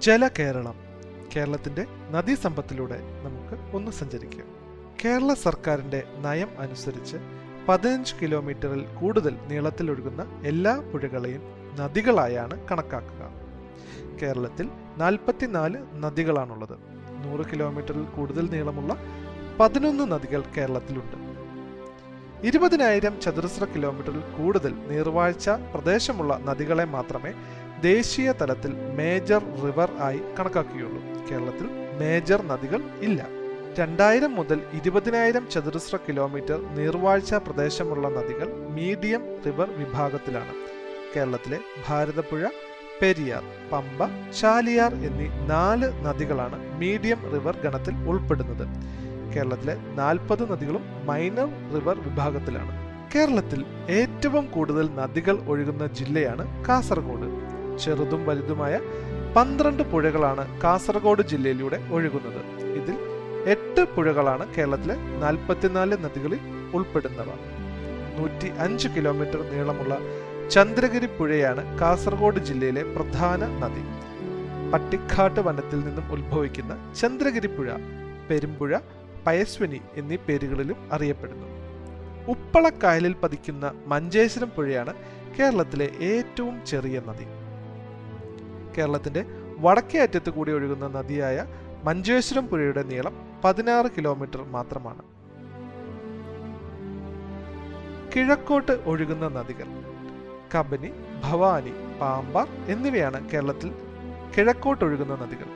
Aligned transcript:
ജലകേരളം 0.00 0.74
കേരളത്തിന്റെ 1.36 1.86
നദീസമ്പത്തിലൂടെ 2.10 3.00
നമുക്ക് 3.22 3.76
ഒന്ന് 3.76 3.92
സഞ്ചരിക്കാം. 3.92 4.46
കേരള 5.04 5.34
സർക്കാരിന്റെ 5.34 6.02
നയം 6.18 6.48
അനുസരിച്ച് 6.58 7.16
പതിനഞ്ച് 7.68 8.14
കിലോമീറ്ററിൽ 8.22 8.86
കൂടുതൽ 9.00 9.36
നീളത്തിലൊഴുകുന്ന 9.46 10.42
എല്ലാ 10.46 10.76
പുഴകളെയും 10.92 11.42
നദികളായാണ് 11.80 12.68
കണക്കാക്കുക. 12.68 13.30
കേരളത്തിൽ 14.22 14.68
നാൽപ്പത്തിനാല് 14.96 15.76
നദികളാണുള്ളത്. 15.94 16.78
നൂറ് 17.24 17.46
കിലോമീറ്ററിൽ 17.52 18.02
കൂടുതൽ 18.02 18.50
നീളമുള്ള 18.50 18.96
പതിനൊന്ന് 19.60 20.12
നദികൾ 20.12 20.44
കേരളത്തിലുണ്ട്. 20.56 21.30
ഇരുപതിനായിരം 22.46 23.20
ചതുരശ്ര 23.20 23.64
കിലോമീറ്ററിൽ 23.64 24.20
കൂടുതൽ 24.20 24.74
നീർവാഴ്ച 24.74 25.48
പ്രദേശമുള്ള 25.48 26.36
നദികളെ 26.36 26.84
മാത്രമേ 26.84 27.32
ദേശീയ 27.82 28.32
തലത്തിൽ 28.32 28.72
മേജർ 28.96 29.42
റിവർ 29.64 29.90
ആയി 30.00 30.20
കണക്കാക്കുകയുള്ളൂ 30.38 31.02
കേരളത്തിൽ 31.30 31.66
മേജർ 32.00 32.42
നദികൾ 32.42 32.82
ഇല്ല. 33.00 33.26
രണ്ടായിരം 33.78 34.34
മുതൽ 34.34 34.60
ഇരുപതിനായിരം 34.72 35.50
ചതുരശ്ര 35.50 35.96
കിലോമീറ്റർ 35.96 36.74
നീർവാഴ്ച 36.74 37.34
പ്രദേശമുള്ള 37.34 38.08
നദികൾ 38.08 38.68
മീഡിയം 38.70 39.22
റിവർ 39.46 39.70
വിഭാഗത്തിലാണ്. 39.78 40.54
കേരളത്തിലെ 41.16 41.58
ഭാരതപ്പുഴ 41.88 42.46
പെരിയാർ 43.02 43.42
പമ്പ 43.72 44.30
ചാലിയാർ 44.30 44.94
എന്നീ 44.94 45.28
നാല് 45.46 46.06
നദികളാണ് 46.06 46.78
മീഡിയം 46.78 47.30
റിവർ 47.32 47.56
ഗണത്തിൽ 47.56 47.94
ഉൾപ്പെടുന്നത്. 47.94 48.66
കേരളത്തിലെ 49.36 49.74
നാൽപ്പത് 49.74 50.52
നദികളും 50.52 51.06
മൈനർ 51.06 51.48
റിവർ 51.74 51.98
വിഭാഗത്തിലാണ്. 52.00 52.90
കേരളത്തിൽ 53.14 53.64
ഏറ്റവും 53.90 54.46
കൂടുതൽ 54.46 54.88
നദികൾ 54.94 55.38
ഒഴുകുന്ന 55.48 55.86
ജില്ലയാണ് 55.86 56.66
കാസർഗോഡ്. 56.66 57.39
ചെറുതും 57.84 58.26
വലുതുമായ 58.26 58.74
പന്ത്രണ്ട് 59.36 59.82
പുഴകളാണ് 59.82 60.44
കാസർഗോഡ് 60.62 61.22
ജില്ലയിലൂടെ 61.32 61.78
ഒഴുകുന്നത്. 61.90 62.40
ഇതിൽ 62.78 62.96
എട്ട് 63.52 63.82
പുഴകളാണ് 63.94 64.54
കേരളത്തിലെ 64.54 64.96
നാൽപ്പത്തിനാല് 65.22 65.96
നദികളിൽ 66.04 66.40
ഉൾപ്പെടുന്നവ. 66.74 67.30
നൂറ്റി 68.18 68.48
അഞ്ച് 68.64 68.88
കിലോമീറ്റർ 68.88 69.40
നീളമുള്ള 69.52 69.94
ചന്ദ്രഗിരി 70.50 71.08
പുഴയാണ് 71.18 71.62
കാസർഗോഡ് 71.80 72.40
ജില്ലയിലെ 72.48 72.82
പ്രധാന 72.94 73.40
നദി. 73.62 73.84
പട്ടിക്കാട്ട് 74.72 75.40
വനത്തിൽ 75.40 75.78
നിന്നും 75.86 76.06
ഉത്ഭവിക്കുന്ന 76.12 76.72
ചന്ദ്രഗിരി 77.00 77.46
പുഴ 77.46 77.68
പെരുമ്പുഴ 78.30 78.72
പയസ്വിനി 79.26 79.80
എന്നീ 79.96 80.16
പേരുകളിലും 80.16 80.78
അറിയപ്പെടുന്നു. 80.92 81.48
ഉപ്പളക്കായലിൽ 82.28 83.14
പതിക്കുന്ന 83.22 83.72
മഞ്ചേശ്വരം 83.86 84.50
പുഴയാണ് 84.56 84.92
കേരളത്തിലെ 85.38 85.88
ഏറ്റവും 86.10 86.56
ചെറിയ 86.66 86.98
നദി. 87.08 87.26
കേരളത്തിന്റെ 88.78 89.24
വടക്കേ 89.58 89.98
അറ്റത്ത് 89.98 90.30
കൂടി 90.30 90.52
ഒഴുകുന്ന 90.52 90.88
നദിയായ 90.88 91.46
മഞ്ചേശ്വരം 91.84 92.46
പുഴയുടെ 92.46 92.82
നീളം 92.82 93.40
പതിനാറ് 93.44 93.86
കിലോമീറ്റർ 93.86 94.42
മാത്രമാണ്. 94.42 95.02
കിഴക്കോട്ട് 98.16 98.72
ഒഴുകുന്ന 98.86 99.28
നദികൾ 99.28 99.68
കബനി 100.54 100.90
ഭവാനി 101.24 101.72
പാമ്പാർ 102.00 102.48
എന്നിവയാണ് 102.68 103.30
കേരളത്തിൽ 103.30 103.72
കിഴക്കോട്ടൊഴുകുന്ന 104.36 105.14
നദികൾ. 105.14 105.48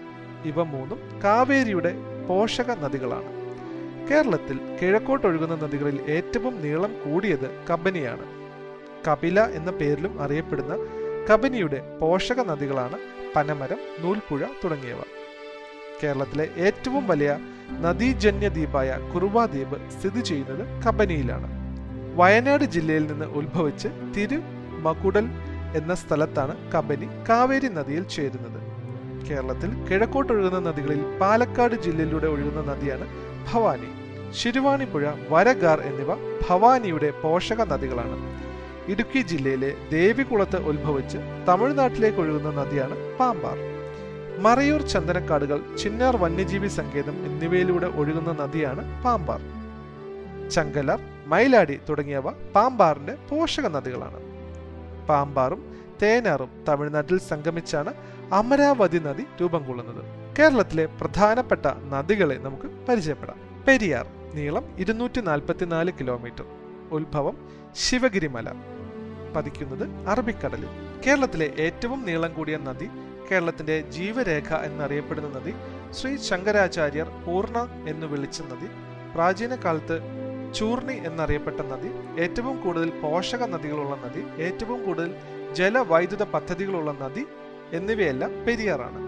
ഇവ 0.44 0.62
മൂന്നും 0.62 1.20
കാവേരിയുടെ 1.24 1.94
പോഷക 2.28 2.70
നദികളാണ്. 2.70 3.44
കേരളത്തിൽ 4.10 4.78
കിഴക്കോട്ടൊഴുകുന്ന 4.82 5.54
നദികളിൽ 5.54 6.00
ഏറ്റവും 6.02 6.62
നീളം 6.62 6.92
കൂടിയത് 7.04 7.64
കബനിയാണ്. 7.72 8.26
കപില 9.08 9.40
എന്ന 9.40 9.70
പേരിലും 9.70 10.22
അറിയപ്പെടുന്ന 10.22 10.74
കബനിയുടെ 11.28 11.98
പോഷക 12.00 12.40
നദികളാണ് 12.40 12.96
പനമരം 13.36 13.78
നൂൽപ്പുഴ 14.02 14.40
തുടങ്ങിയവ. 14.64 15.00
കേരളത്തിലെ 16.00 16.48
ഏറ്റവും 16.56 17.06
വലിയ 17.06 17.30
നദീജന്യ 17.84 18.48
ദ്വീപായ 18.48 18.98
കുറുവ 19.12 19.46
ദ്വീപ് 19.46 19.76
സ്ഥിതി 19.94 20.20
ചെയ്യുന്നത് 20.20 20.82
കബനിയിലാണ്. 20.84 21.48
വയനാട് 22.16 22.64
ജില്ലയിൽ 22.64 23.06
നിന്ന് 23.06 23.24
ഉത്ഭവിച്ച് 23.24 23.88
തിരു 24.16 24.38
മകുടൽ 24.86 25.26
എന്ന 25.80 25.94
സ്ഥലത്താണ് 25.94 26.56
കബനി 26.74 27.08
കാവേരി 27.28 27.68
നദിയിൽ 27.68 28.04
ചേരുന്നത്. 28.16 28.60
കേരളത്തിൽ 29.30 29.70
കിഴക്കോട്ടൊഴുകുന്ന 29.88 30.58
നദികളിൽ 30.68 31.18
പാലക്കാട് 31.20 31.74
ജില്ലയിലൂടെ 31.74 32.26
ഒഴുകുന്ന 32.26 32.72
നദിയാണ് 32.72 33.06
ഭവാനി. 33.48 33.90
ശിരുവാണിപ്പുഴ 34.30 35.04
വരഗാർ 35.32 35.80
എന്നിവ 35.80 36.10
ഭവാനിയുടെ 36.48 37.10
പോഷക 37.22 37.62
നദികളാണ് 37.72 38.16
ഇടുക്കി 38.88 39.22
ജില്ലയിലെ 39.22 39.74
ദേവികുളത്ത് 39.92 40.56
ഉത്ഭവിച്ച് 40.56 41.18
തമിഴ്നാട്ടിലേക്ക് 41.48 42.18
ഒഴുകുന്ന 42.18 42.62
നദിയാണ് 42.62 43.18
പാമ്പാർ. 43.18 43.58
മറയൂർ 44.42 44.82
ചന്ദനക്കാടുകൾ 44.82 45.76
ചിന്നാർ 45.76 46.16
വന്യജീവി 46.16 46.68
സങ്കേതം 46.68 47.26
എന്നിവയിലൂടെ 47.26 47.86
ഒഴുകുന്ന 47.86 48.32
നദിയാണ് 48.32 49.04
പാമ്പാർ. 49.04 49.40
ചങ്കലർ 50.50 51.00
മൈലാടി 51.26 51.80
തുടങ്ങിയവ 51.88 52.30
പാമ്പാറിന്റെ 52.30 53.14
പോഷക 53.14 53.66
നദികളാണ്. 53.66 54.20
പാമ്പാറും 55.06 55.74
തേനാറും 56.02 56.64
തമിഴ്നാട്ടിൽ 56.68 57.18
സംഗമിച്ചാണ് 57.18 57.94
അമരാവതി 58.32 58.98
നദി 58.98 59.22
രൂപം 59.40 59.66
കൊള്ളുന്നത്. 59.66 60.04
കേരളത്തിലെ 60.38 60.86
പ്രധാനപ്പെട്ട 60.86 61.66
നദികളെ 61.66 62.34
നമുക്ക് 62.34 62.86
പരിചയപ്പെടാം. 62.88 63.64
പെരിയാർ 63.68 64.06
നീളം 64.34 64.64
ഇരുന്നൂറ്റി 64.78 65.20
നാൽപ്പത്തിനാല് 65.20 65.92
കിലോമീറ്റർ. 66.00 66.44
ഉത്ഭവം 66.90 67.48
ശിവഗിരിമല. 67.74 68.73
പതിക്കുന്നത് 69.34 69.84
അറബിക്കടലിൽ 70.08 70.70
കേരളത്തിലെ 71.06 71.48
ഏറ്റവും 71.58 72.00
നീളം 72.06 72.32
കൂടിയ 72.32 72.56
നദി 72.68 72.88
കേരളത്തിന്റെ 73.30 73.76
ജീവരേഖ 73.96 74.54
എന്നറിയപ്പെടുന്ന 74.68 75.28
നദി 75.36 75.52
ശ്രീ 75.92 76.16
ശങ്കരാചാര്യർ 76.28 77.08
പൂർണ 77.26 77.58
എന്ന് 77.88 78.06
വിളിച്ച 78.06 78.40
നദി 78.42 78.68
പ്രാചീന 79.14 79.54
കാലത്ത് 79.54 79.96
ചൂർണി 80.54 80.96
എന്നറിയപ്പെട്ട 81.08 81.60
നദി 81.72 81.90
ഏറ്റവും 82.22 82.56
കൂടുതൽ 82.62 82.90
പോഷക 83.02 83.42
നദികളുള്ള 83.44 83.94
നദി 84.04 84.22
ഏറ്റവും 84.42 84.84
കൂടുതൽ 84.84 85.10
ജലവൈദ്യുത 85.54 86.24
പദ്ധതികളുള്ള 86.34 86.92
നദി 87.00 87.24
എന്നിവയെല്ലാം 87.72 88.32
പെരിയാറാണ്. 88.46 89.00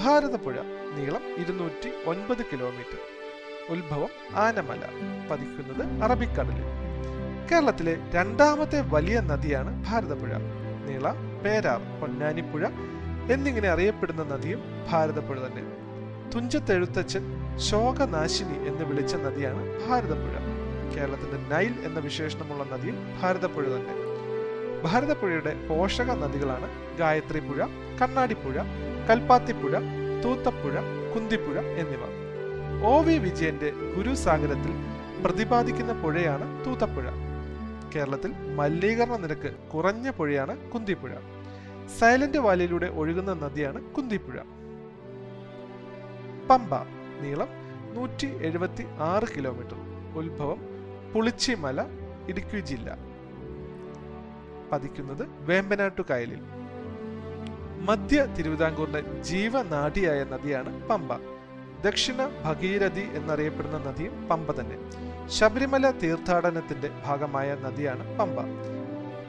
ഭാരതപ്പുഴ 0.00 0.56
നീളം 0.96 1.24
ഇരുന്നൂറ്റി 1.42 1.90
ഒൻപത് 2.10 2.42
കിലോമീറ്റർ. 2.52 3.00
ഉത്ഭവം 3.72 4.12
ആനമല 4.44 4.82
പതിക്കുന്നത് 5.30 5.84
അറബിക്കടലിൽ 6.04 6.66
കേരളത്തിലെ 7.52 7.98
രണ്ടാമത്തെ 8.14 8.80
വലിയ 8.80 9.20
നദിയാണ് 9.20 9.84
ഭാരതപ്പുഴ. 9.88 10.28
നീള 10.86 11.10
പേരാർ 11.44 12.00
പൊന്നാനിപ്പുഴ 12.00 12.66
എന്നിങ്ങനെ 13.32 13.68
അറിയപ്പെടുന്ന 13.68 14.22
നദിയും 14.24 14.60
ഭാരതപ്പുഴ 14.92 15.36
തന്നെ. 15.36 15.62
തുഞ്ചത്തെഴുത്തച്ഛൻ 16.30 17.24
ശോകനാശിനി 17.56 18.66
എന്ന് 18.68 18.84
വിളിച്ച 18.84 19.14
നദിയാണ് 19.14 19.88
ഭാരതപ്പുഴ. 19.88 20.34
കേരളത്തിന്റെ 20.94 21.56
നൈൽ 21.56 21.74
എന്ന 21.84 21.98
വിശേഷണമുള്ള 21.98 22.64
നദിയും 22.72 22.96
ഭാരതപ്പുഴ 23.22 23.64
തന്നെ. 23.64 23.94
ഭാരതപ്പുഴയുടെ 24.82 25.66
പോഷക 25.68 26.10
നദികളാണ് 26.12 26.70
ഗായത്രി 26.98 27.40
പുഴ 27.40 27.66
കണ്ണാടിപ്പുഴ 28.02 28.56
കൽപ്പാത്തിപ്പുഴ 29.10 29.72
തൂത്തപ്പുഴ 30.24 30.72
കുന്തിപ്പുഴ 31.14 31.58
എന്നിവ. 31.60 32.02
ഒ 32.86 33.02
വി 33.02 33.18
വിജയന്റെ 33.18 33.72
ഗുരുസാഗരത്തിൽ 33.96 34.72
പ്രതിപാദിക്കുന്ന 35.24 35.92
പുഴയാണ് 35.92 36.64
തൂത്തപ്പുഴ. 36.66 37.04
കേരളത്തിൽ 37.94 38.32
മലിനീകരണ 38.32 39.16
നിരക്ക് 39.16 39.54
കുറഞ്ഞ 39.74 40.10
പുഴയാണ് 40.10 40.70
കുന്തിപ്പുഴ. 40.70 41.10
സൈലന്റ് 41.98 42.38
വാലിയിലൂടെ 42.38 42.86
ഒഴുകുന്ന 42.86 43.32
നദിയാണ് 43.32 43.82
കുന്തിപ്പുഴ. 43.82 44.38
പമ്പ 46.50 46.74
നീളം 47.20 47.48
നൂറ്റി 47.94 48.26
എഴുപത്തി 48.42 48.82
ആറ് 48.82 49.22
കിലോമീറ്റർ. 49.36 49.76
ഉത്ഭവം 50.16 50.60
പുളിച്ചിമല 51.14 51.84
ഇടുക്കി 52.28 52.60
ജില്ല. 52.60 52.98
പതിക്കുന്നത് 54.72 55.26
വേമ്പനാട്ടു 55.40 56.02
കായലിൽ. 56.10 56.40
മധ്യ 57.80 58.34
തിരുവിതാംകൂറിന്റെ 58.38 59.22
ജീവനാഡിയായ 59.22 60.24
നദിയാണ് 60.24 60.88
പമ്പ. 60.88 61.16
ദക്ഷിണ 61.84 62.42
ഭഗീരഥി 62.44 63.00
എന്നറിയപ്പെടുന്ന 63.00 63.78
നദിയും 63.78 64.28
പമ്പ 64.28 64.50
തന്നെ. 64.60 64.76
ശബരിമല 65.28 65.90
തീർത്ഥാടനത്തിന്റെ 65.90 66.90
ഭാഗമായ 67.04 67.56
നദിയാണ് 67.62 68.18
പമ്പ. 68.18 68.40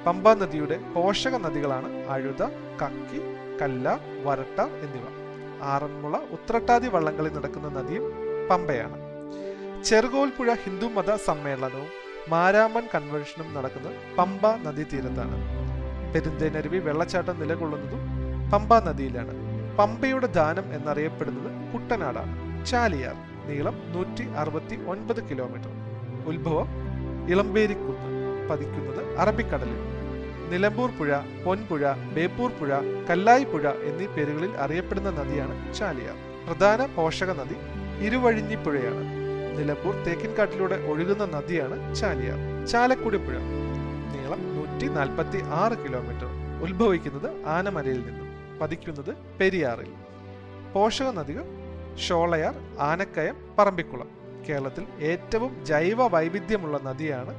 പമ്പ 0.05 0.33
നദിയുടെ 0.33 0.77
പോഷക 0.77 1.35
നദികളാണ് 1.35 2.07
അഴുത 2.07 2.43
കക്കി 2.81 3.21
കല്ല 3.61 3.99
വരട്ട 4.23 4.61
എന്നിവ. 4.61 5.05
ആറന്മുള 5.63 6.17
ഉത്രട്ടാതി 6.17 6.87
വള്ളങ്ങളിൽ 6.87 7.33
നടക്കുന്ന 7.33 7.67
നദിയും 7.67 8.13
പമ്പയാണ്. 8.49 8.97
ചെറുകോൽപ്പുഴ 9.83 10.53
ഹിന്ദു 10.53 10.85
മത 10.85 11.15
സമ്മേളനവും 11.15 11.87
മാരാമൻ 12.29 12.87
കൺവെൻഷനും 12.95 13.53
നടക്കുന്നത് 13.53 14.15
പമ്പ 14.15 14.47
നദീതീരത്താണ്. 14.47 15.37
പെരുന്തേനരുവി 16.13 16.77
വെള്ളച്ചാട്ടം 16.77 17.39
നിലകൊള്ളുന്നതും 17.39 17.99
പമ്പ 18.51 18.79
നദിയിലാണ്. 18.79 19.33
പമ്പയുടെ 19.77 20.25
ദാനം 20.25 20.73
എന്നറിയപ്പെടുന്നത് 20.73 21.73
കുട്ടനാടാണ്. 21.73 22.65
ചാലിയാർ 22.65 23.15
നീളം 23.47 23.91
നൂറ്റി 23.91 24.29
അറുപത്തി 24.29 24.85
ഒൻപത് 24.87 25.29
കിലോമീറ്റർ. 25.29 25.82
ഉത്ഭവം 26.27 26.67
ഇളമ്പേരിക്കുന്ന് 27.29 28.09
പതിക്കുന്നത് 28.49 29.17
അറബിക്കടലിൽ. 29.17 29.79
നിലമ്പൂർ 30.51 30.89
പുഴ 30.91 31.17
പൊൻപുഴ 31.45 31.91
ബേപ്പൂർ 32.15 32.51
പുഴ 32.51 32.71
കല്ലായി 33.09 33.43
പുഴ 33.43 33.69
എന്നീ 33.69 34.05
പേരുകളിൽ 34.05 34.57
അറിയപ്പെടുന്ന 34.57 35.09
നദിയാണ് 35.09 35.73
ചാലിയാർ 35.73 36.15
പ്രധാന 36.47 36.85
പോഷക 36.85 37.31
നദി 37.41 37.55
ഇരുവഴിഞ്ഞിപ്പുഴയാണ് 38.05 39.03
നിലമ്പൂർ 39.59 39.95
തേക്കിൻകാട്ടിലൂടെ 39.95 40.75
ഒഴുകുന്ന 40.75 41.25
നദിയാണ് 41.25 41.95
ചാലിയാർ 41.95 42.67
ചാലക്കുടി 42.67 43.17
പുഴ. 43.17 43.35
നീളം 44.13 44.41
നൂറ്റി 44.55 44.87
നാൽപ്പത്തി 44.87 45.41
ആറ് 45.43 45.77
കിലോമീറ്റർ. 45.83 46.29
ഉത്ഭവിക്കുന്നത് 46.63 47.45
ആനമലയിൽ 47.45 48.01
നിന്നും 48.05 48.59
പതിക്കുന്നത് 48.59 49.15
പെരിയാറിൽ. 49.39 49.91
പോഷക 50.73 51.05
നദികൾ 51.05 51.45
ഷോളയാർ 51.97 52.55
ആനക്കയം 52.79 53.35
പറമ്പിക്കുളം. 53.59 54.22
കേരളത്തിൽ 54.47 54.85
ഏറ്റവും 55.11 55.51
ജൈവ 55.65 56.07
വൈവിധ്യമുള്ള 56.07 56.77
നദിയാണ് 56.89 57.33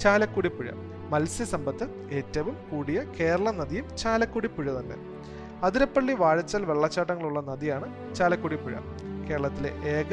ചാലക്കുടി 0.00 0.48
പുഴ 0.48 0.68
മത്സ്യസമ്പത്ത് 1.12 1.84
ഏറ്റവും 2.18 2.56
കൂടിയ 2.70 2.98
കേരള 3.20 3.50
നദിയും 3.50 3.96
ചാലക്കുടി 3.96 4.48
പുഴ 4.56 4.66
തന്നെ. 4.80 4.96
അതിരപ്പള്ളി 5.64 6.12
വാഴച്ചൽ 6.12 6.62
വെള്ളച്ചാട്ടങ്ങളുള്ള 6.70 7.40
നദിയാണ് 7.40 8.14
ചാലക്കുടി 8.14 8.56
പുഴ 8.56 8.74
കേരളത്തിലെ 9.28 9.70
ഏക 9.96 10.12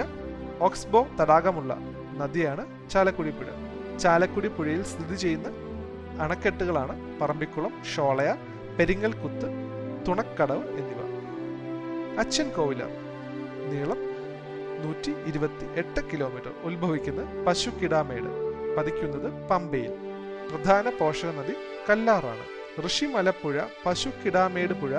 ഓക്സ്ബോ 0.68 1.07
തടാകമുള്ള 1.22 1.72
നദിയാണ് 2.22 2.89
ചാലക്കുടി 2.89 3.30
പുഴ 3.30 3.48
ചാലക്കുടി 4.04 4.48
പുഴയിൽ 4.48 4.84
സ്ഥിതി 4.84 5.16
ചെയ്യുന്ന 5.16 5.48
അണക്കെട്ടുകളാണ് 6.24 6.94
പറമ്പിക്കുളം 7.19 7.74
ഷോളയ 7.95 8.30
പെരിങ്ങൽകുത്ത് 8.78 9.48
തുണക്കടവ് 10.07 10.66
എന്നിവ. 10.80 11.00
അച്ഛൻ 12.19 12.48
കോവിലാർ. 12.57 12.92
നീളം 13.72 14.00
നൂറ്റി 14.83 15.12
ഇരുപത്തി 15.25 15.65
എട്ട് 15.79 16.01
കിലോമീറ്റർ 16.13 16.51
ഉത്ഭവിക്കുന്ന 16.63 17.44
പശുക്കിടാമേട് 17.44 18.29
പതിക്കുന്നത് 18.77 19.47
പമ്പയിൽ. 19.50 19.91
പ്രധാന 20.51 20.89
പോഷക 20.89 21.29
നദി 21.29 21.56
കല്ലാറാണ്. 21.89 22.45
ഋഷിമലപ്പുഴ 22.85 23.59
പശുക്കിടാമേട് 23.85 24.74
പുഴ 24.74 24.91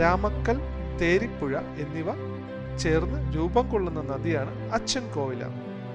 രാമക്കൽ 0.00 0.60
തേരിപ്പുഴ 1.00 1.56
എന്നിവ 1.56 2.08
ചേർന്ന് 2.76 3.36
രൂപം 3.36 3.70
കൊള്ളുന്ന 3.70 4.00
നദിയാണ് 4.00 4.72
അച്ഛൻ 4.72 5.12
കോവിലാർ. 5.12 5.52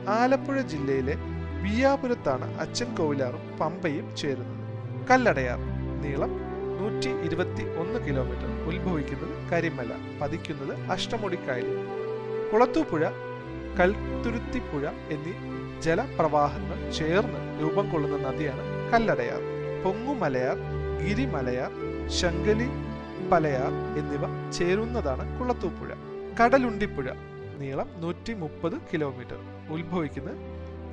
ആലപ്പുഴ 0.10 0.62
ജില്ലയിലെ 0.62 1.16
വിയാപുരത്താണ് 1.64 2.60
അച്ഛൻ 2.60 2.96
കോവിലാറും 2.96 3.58
പമ്പയും 3.60 4.16
ചേരുന്നത്. 4.16 4.54
കല്ലടയാർ 5.12 5.60
നീളം 6.04 6.32
നൂറ്റി 6.80 7.10
ഇരുപത്തി 7.26 7.64
ഒന്ന് 7.82 8.08
കിലോമീറ്റർ 8.08 8.50
ഉത്ഭവിക്കുന്നത് 8.70 9.52
കരിമല 9.52 9.92
പതിക്കുന്നത് 10.22 10.92
അഷ്ടമുടിക്കായലിൽ 10.92 11.87
കുളത്തൂപ്പുഴ 12.52 13.04
കൽത്തുരുത്തിപ്പുഴ 13.80 14.84
എന്നീ 15.14 15.34
ജലപ്രവാഹങ്ങൾ 15.86 16.78
ചേർന്ന് 16.92 17.40
രൂപം 17.62 17.86
കൊള്ളുന്ന 17.92 18.18
നദിയാണ് 18.28 18.64
കല്ലടയാർ. 18.92 19.42
പൊങ്ങുമലയാർ 19.84 20.58
ഗിരിമലയാർ 21.02 21.72
ശങ്കലി 22.20 22.70
പലയാർ 23.32 23.72
എന്നിവ 24.00 24.24
ചേരുന്നതാണ് 24.50 25.40
കുളത്തൂപ്പുഴ. 25.40 25.90
കടലുണ്ടിപ്പുഴ 26.40 27.08
നീളം 27.62 27.90
നൂറ്റി 28.02 28.34
മുപ്പത് 28.34 28.78
കിലോമീറ്റർ. 28.90 29.40
ഉത്ഭവിക്കുന്നത് 29.76 30.40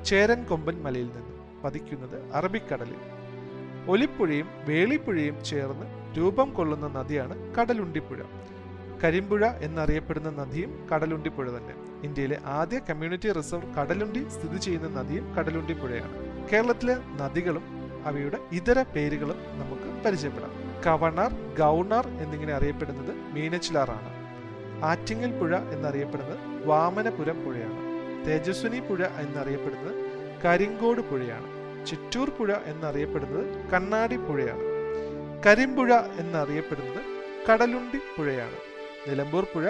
ചേരൻകൊമ്പൻ 0.05 0.77
മലയിൽ 0.85 1.09
നിന്ന് 1.15 1.33
പതിക്കുന്നത് 1.63 2.17
അറബിക്കടലിൽ. 2.33 3.01
ഒലിപ്പുഴയും 3.93 4.47
വേളിപ്പുഴയും 4.69 5.43
ചേർന്ന് 5.43 5.87
രൂപം 6.17 6.49
കൊള്ളുന്ന 6.53 6.87
നദിയാണ് 6.87 7.35
കടലുണ്ടിപ്പുഴ. 7.55 8.19
കരിമ്പുഴ 9.03 9.47
എന്നറിയപ്പെടുന്ന 9.47 10.29
നദിയും 10.29 10.89
കടലുണ്ടിപ്പുഴ 10.93 11.49
തന്നെ. 11.49 11.73
ഇന്ത്യയിലെ 12.03 12.37
ആദ്യ 12.45 12.79
കമ്മ്യൂണിറ്റി 12.79 13.31
റിസർവ് 13.31 13.73
കടലുണ്ടി 13.75 14.27
സ്ഥിതി 14.29 14.57
ചെയ്യുന്ന 14.57 14.87
നദിയും 14.87 15.35
കടലുണ്ടി 15.35 15.73
പുഴയാണ്. 15.73 16.13
കേരളത്തിലെ 16.49 16.97
നദികളും 17.21 17.63
അവയുടെ 18.05 18.37
ഇതര 18.51 18.83
പേരുകളും 18.83 19.37
നമുക്ക് 19.53 20.03
പരിചയപ്പെടാം. 20.03 20.51
കവണർ 20.87 21.31
ഗൗണർ 21.59 22.07
എന്നിങ്ങനെ 22.07 22.53
അറിയപ്പെടുന്നത് 22.53 23.15
മീനച്ചിലാറാണ്. 23.33 24.25
ആറ്റിങ്ങൽ 24.85 25.39
പുഴ 25.39 25.57
എന്നറിയപ്പെടുന്നത് 25.57 26.67
വാമനപുരം 26.67 27.45
പുഴയാണ്. 27.45 27.79
തേജസ്വിനി 28.27 28.79
പുഴ 28.79 29.05
എന്നറിയപ്പെടുന്നത് 29.05 30.05
കരിങ്കോട് 30.45 31.01
പുഴയാണ്. 31.01 31.55
ചിറ്റൂർ 31.85 32.29
പുഴ 32.29 32.53
എന്നറിയപ്പെടുന്നത് 32.65 33.69
കണ്ണാടി 33.69 34.17
പുഴയാണ്. 34.17 34.61
കരിമ്പുഴ 35.45 35.93
എന്നറിയപ്പെടുന്നത് 35.93 37.01
കടലുണ്ടി 37.51 37.97
പുഴയാണ്. 38.17 38.74
നിലമ്പൂർ 39.07 39.43
പുഴ 39.43 39.65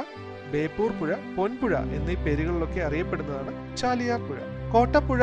ബേപ്പൂർ 0.51 0.91
പുഴ 0.91 1.13
പൊൻപുഴ 1.37 1.77
എന്നീ 1.77 2.15
പേരുകളിലൊക്കെ 2.15 2.81
അറിയപ്പെടുന്നതാണ് 2.81 3.77
ചാലിയാർ 3.77 4.19
പുഴ. 4.19 4.37
കോട്ടപ്പുഴ 4.73 5.21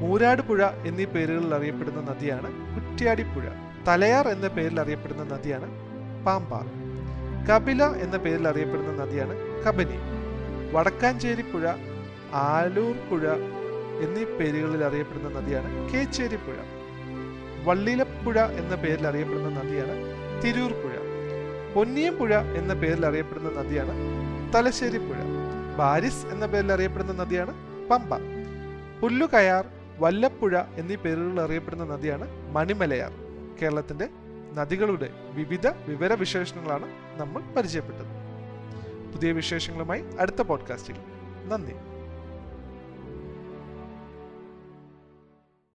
മൂരാട് 0.00 0.42
പുഴ 0.42 0.62
എന്നീ 0.86 1.04
പേരുകളിൽ 1.04 1.54
അറിയപ്പെടുന്ന 1.54 2.00
നദിയാണ് 2.10 2.48
കുറ്റ്യാടിപ്പുഴ 2.74 3.44
തലയാർ 3.88 4.28
എന്ന 4.28 4.48
പേരിൽ 4.48 4.80
അറിയപ്പെടുന്ന 4.80 5.24
നദിയാണ് 5.34 5.68
പാമ്പാർ 6.24 6.66
കപില 7.48 7.84
എന്ന 7.84 8.16
പേരിൽ 8.16 8.48
അറിയപ്പെടുന്ന 8.48 8.92
നദിയാണ് 9.02 9.34
കബനി. 9.64 9.98
വടക്കാഞ്ചേരി 10.72 11.42
പുഴ 11.42 11.64
ആലൂർ 12.34 12.96
പുഴ 13.10 13.24
എന്നീ 14.04 14.24
പേരുകളിൽ 14.24 14.84
അറിയപ്പെടുന്ന 14.84 15.28
നദിയാണ് 15.38 15.92
കേച്ചേരി 15.92 16.36
പുഴ. 16.36 16.56
വള്ളിലപ്പുഴ 17.64 18.38
എന്ന 18.60 18.74
പേരിൽ 18.74 19.06
അറിയപ്പെടുന്ന 19.06 19.50
നദിയാണ് 19.60 19.94
തിരൂർ 20.42 20.72
പുഴ. 20.72 21.03
പൊന്നിയം 21.74 22.16
പുഴ 22.16 22.34
എന്ന 22.34 22.74
പേരിൽ 22.74 23.06
അറിയപ്പെടുന്ന 23.06 23.50
നദിയാണ് 23.50 23.90
തലശ്ശേരി 24.54 24.98
പുഴ. 24.98 25.16
ബാരിസ് 25.78 26.26
എന്ന 26.26 26.46
പേരിൽ 26.46 26.72
അറിയപ്പെടുന്ന 26.72 27.12
നദിയാണ് 27.12 27.54
പമ്പ. 27.88 28.14
പുല്ലുകയാർ 29.00 29.68
വല്ലപ്പുഴ 29.98 30.60
എന്നീ 30.76 30.94
പേരുകളിൽ 30.94 31.40
അറിയപ്പെടുന്ന 31.40 31.84
നദിയാണ് 31.84 32.52
മണിമലയാർ. 32.52 33.12
കേരളത്തിന്റെ 33.62 34.08
നദികളുടെ 34.54 35.10
വിവിധ 35.30 35.66
വിവര 35.66 36.14
വിശേഷങ്ങളാണ് 36.14 36.86
നമ്മൾ 37.16 37.42
പരിചയപ്പെട്ടത്. 37.56 38.24
പുതിയ 39.12 39.32
വിശേഷങ്ങളുമായി 39.32 40.04
അടുത്ത 40.20 40.42
പോഡ്കാസ്റ്റിൽ 40.42 40.96
നന്ദി. 41.48 41.74